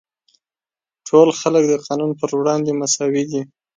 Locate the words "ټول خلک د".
1.07-1.73